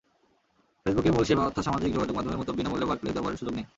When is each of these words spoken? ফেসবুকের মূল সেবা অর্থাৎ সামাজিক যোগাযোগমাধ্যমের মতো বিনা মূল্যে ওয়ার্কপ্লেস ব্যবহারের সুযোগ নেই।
ফেসবুকের 0.83 1.13
মূল 1.15 1.25
সেবা 1.29 1.45
অর্থাৎ 1.47 1.63
সামাজিক 1.67 1.91
যোগাযোগমাধ্যমের 1.95 2.39
মতো 2.41 2.51
বিনা 2.57 2.69
মূল্যে 2.71 2.87
ওয়ার্কপ্লেস 2.87 3.13
ব্যবহারের 3.15 3.39
সুযোগ 3.41 3.53
নেই। 3.57 3.65